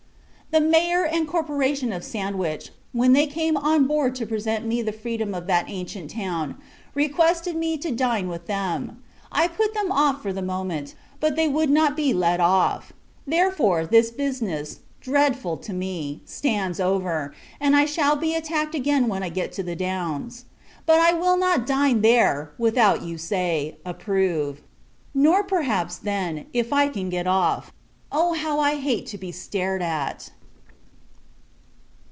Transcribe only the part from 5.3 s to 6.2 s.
of that ancient